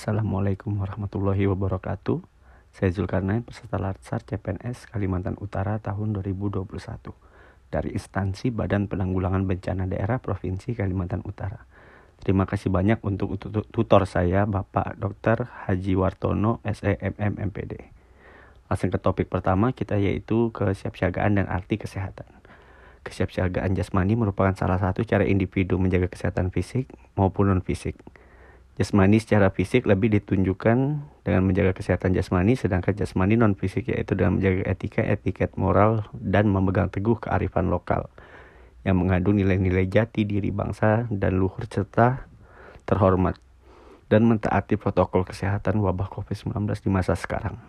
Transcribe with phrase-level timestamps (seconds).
[0.00, 2.24] Assalamualaikum warahmatullahi wabarakatuh.
[2.72, 6.64] Saya Zulkarnain, peserta Latsar CPNS Kalimantan Utara tahun 2021
[7.68, 11.68] dari instansi Badan Penanggulangan Bencana Daerah Provinsi Kalimantan Utara.
[12.16, 13.36] Terima kasih banyak untuk
[13.68, 15.68] tutor saya, Bapak Dr.
[15.68, 17.92] Haji Wartono, SEMM MPD.
[18.72, 22.40] Langsung ke topik pertama kita yaitu kesiapsiagaan dan arti kesehatan.
[23.04, 26.88] Kesiapsiagaan jasmani merupakan salah satu cara individu menjaga kesehatan fisik
[27.20, 28.00] maupun non-fisik
[28.78, 30.78] Jasmani secara fisik lebih ditunjukkan
[31.26, 36.48] dengan menjaga kesehatan jasmani, sedangkan jasmani non fisik yaitu dengan menjaga etika, etiket moral, dan
[36.48, 38.08] memegang teguh kearifan lokal
[38.86, 42.24] yang mengandung nilai-nilai jati diri bangsa dan luhur serta
[42.88, 43.36] terhormat
[44.10, 47.60] dan mentaati protokol kesehatan wabah COVID-19 di masa sekarang.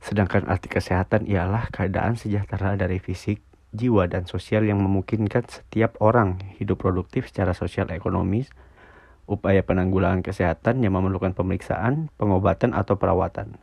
[0.00, 3.40] Sedangkan arti kesehatan ialah keadaan sejahtera dari fisik,
[3.72, 8.52] jiwa, dan sosial yang memungkinkan setiap orang hidup produktif secara sosial ekonomis,
[9.30, 13.62] upaya penanggulangan kesehatan yang memerlukan pemeriksaan, pengobatan, atau perawatan.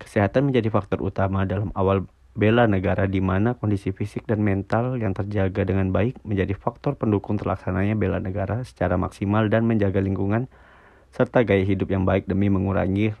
[0.00, 5.14] Kesehatan menjadi faktor utama dalam awal bela negara di mana kondisi fisik dan mental yang
[5.14, 10.50] terjaga dengan baik menjadi faktor pendukung terlaksananya bela negara secara maksimal dan menjaga lingkungan
[11.14, 13.14] serta gaya hidup yang baik demi mengurangi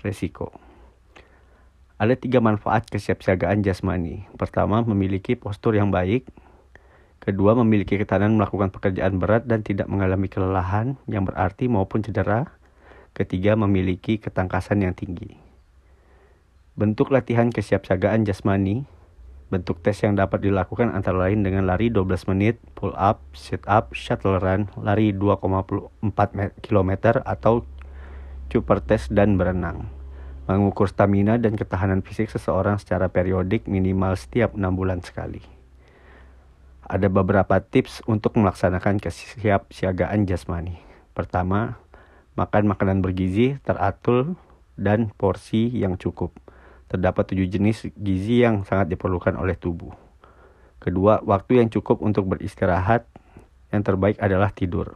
[0.00, 0.48] resiko.
[2.00, 4.26] Ada tiga manfaat kesiapsiagaan jasmani.
[4.34, 6.26] Pertama, memiliki postur yang baik,
[7.22, 12.50] Kedua, memiliki ketahanan melakukan pekerjaan berat dan tidak mengalami kelelahan yang berarti maupun cedera.
[13.14, 15.38] Ketiga, memiliki ketangkasan yang tinggi.
[16.74, 18.90] Bentuk latihan kesiapsiagaan jasmani
[19.52, 23.92] Bentuk tes yang dapat dilakukan antara lain dengan lari 12 menit, pull up, sit up,
[23.92, 26.00] shuttle run, lari 2,4
[26.64, 27.60] km atau
[28.48, 29.92] super test dan berenang.
[30.48, 35.61] Mengukur stamina dan ketahanan fisik seseorang secara periodik minimal setiap 6 bulan sekali
[36.82, 40.82] ada beberapa tips untuk melaksanakan kesiapsiagaan jasmani.
[41.14, 41.78] Pertama,
[42.34, 44.34] makan makanan bergizi, teratur,
[44.74, 46.34] dan porsi yang cukup.
[46.90, 49.94] Terdapat tujuh jenis gizi yang sangat diperlukan oleh tubuh.
[50.82, 53.06] Kedua, waktu yang cukup untuk beristirahat.
[53.72, 54.92] Yang terbaik adalah tidur.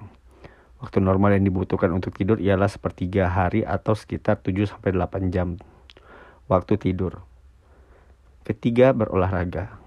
[0.85, 5.57] Waktu normal yang dibutuhkan untuk tidur ialah sepertiga hari atau sekitar 7-8 jam
[6.45, 7.25] waktu tidur.
[8.45, 9.86] Ketiga, berolahraga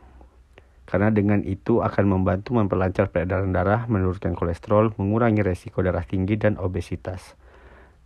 [0.90, 6.58] karena dengan itu akan membantu memperlancar peredaran darah, menurunkan kolesterol, mengurangi resiko darah tinggi dan
[6.58, 7.38] obesitas.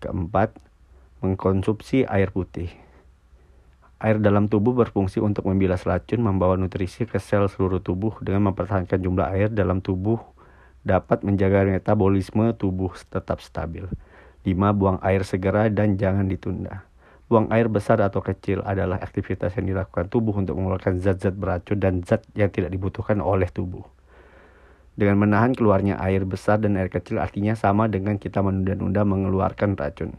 [0.04, 0.52] Keempat,
[1.24, 2.68] mengkonsumsi air putih.
[4.04, 9.00] Air dalam tubuh berfungsi untuk membilas racun, membawa nutrisi ke sel seluruh tubuh dengan mempertahankan
[9.00, 10.20] jumlah air dalam tubuh
[10.84, 13.88] dapat menjaga metabolisme tubuh tetap stabil.
[14.44, 14.52] 5.
[14.76, 16.84] Buang air segera dan jangan ditunda.
[17.34, 22.06] Buang air besar atau kecil adalah aktivitas yang dilakukan tubuh untuk mengeluarkan zat-zat beracun dan
[22.06, 23.82] zat yang tidak dibutuhkan oleh tubuh.
[24.94, 30.14] Dengan menahan keluarnya air besar dan air kecil artinya sama dengan kita menunda-nunda mengeluarkan racun.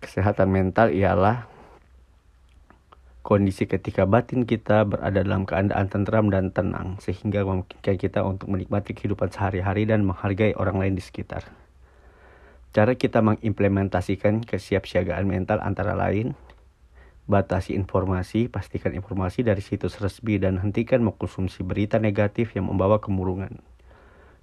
[0.00, 1.44] Kesehatan mental ialah
[3.20, 8.96] kondisi ketika batin kita berada dalam keadaan tentram dan tenang sehingga memungkinkan kita untuk menikmati
[8.96, 11.65] kehidupan sehari-hari dan menghargai orang lain di sekitar.
[12.76, 16.36] Cara kita mengimplementasikan kesiapsiagaan mental antara lain
[17.24, 23.64] batasi informasi, pastikan informasi dari situs resmi dan hentikan mengkonsumsi berita negatif yang membawa kemurungan.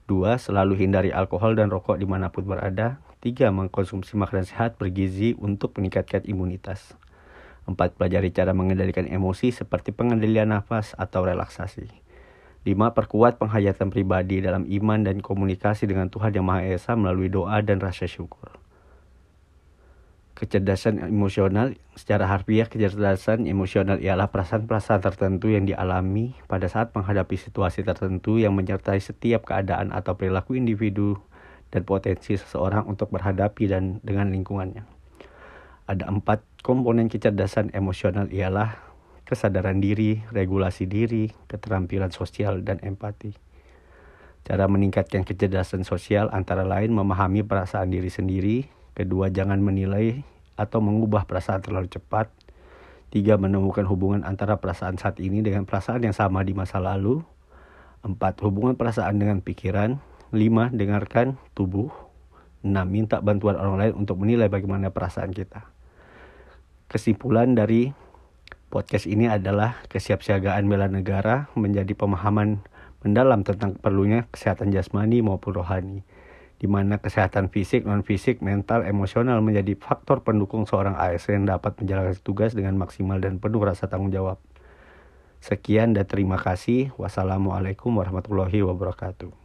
[0.09, 0.49] 2.
[0.49, 2.97] Selalu hindari alkohol dan rokok di mana pun berada.
[3.21, 3.53] 3.
[3.53, 6.97] Mengkonsumsi makanan sehat bergizi untuk meningkatkan imunitas.
[7.69, 8.01] 4.
[8.01, 12.02] Pelajari cara mengendalikan emosi seperti pengendalian nafas atau relaksasi.
[12.63, 12.95] 5.
[12.95, 17.83] Perkuat penghayatan pribadi dalam iman dan komunikasi dengan Tuhan Yang Maha Esa melalui doa dan
[17.83, 18.55] rasa syukur.
[20.33, 27.85] Kecerdasan emosional secara harfiah kecerdasan emosional ialah perasaan-perasaan tertentu yang dialami pada saat menghadapi situasi
[27.85, 31.21] tertentu yang menyertai setiap keadaan atau perilaku individu
[31.69, 34.83] dan potensi seseorang untuk berhadapi dan dengan lingkungannya.
[35.87, 38.82] Ada empat komponen kecerdasan emosional ialah
[39.23, 43.35] kesadaran diri, regulasi diri, keterampilan sosial, dan empati.
[44.43, 48.57] Cara meningkatkan kecerdasan sosial antara lain memahami perasaan diri sendiri,
[48.91, 50.27] kedua jangan menilai
[50.59, 52.27] atau mengubah perasaan terlalu cepat,
[53.07, 57.23] tiga menemukan hubungan antara perasaan saat ini dengan perasaan yang sama di masa lalu,
[58.03, 60.03] empat hubungan perasaan dengan pikiran,
[60.35, 61.87] lima dengarkan tubuh,
[62.67, 65.71] enam minta bantuan orang lain untuk menilai bagaimana perasaan kita.
[66.91, 68.02] Kesimpulan dari
[68.73, 72.57] Podcast ini adalah kesiapsiagaan bela negara menjadi pemahaman
[73.05, 76.01] mendalam tentang perlunya kesehatan jasmani maupun rohani,
[76.57, 82.57] di mana kesehatan fisik, non-fisik, mental, emosional menjadi faktor pendukung seorang ASN dapat menjalankan tugas
[82.57, 84.41] dengan maksimal dan penuh rasa tanggung jawab.
[85.37, 86.97] Sekian dan terima kasih.
[86.97, 89.42] Wassalamualaikum warahmatullahi wabarakatuh.